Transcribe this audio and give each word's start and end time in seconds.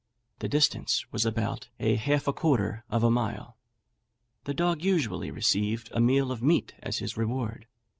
The 0.39 0.49
distance 0.49 1.05
was 1.11 1.27
about 1.27 1.69
a 1.79 1.95
half 1.95 2.27
a 2.27 2.33
quarter 2.33 2.83
of 2.89 3.03
a 3.03 3.11
mile. 3.11 3.57
The 4.45 4.53
dog 4.55 4.83
usually 4.83 5.29
received 5.29 5.89
a 5.91 6.01
meal 6.01 6.31
of 6.31 6.41
meat 6.41 6.73
as 6.81 6.97
his 6.97 7.17
reward. 7.17 7.67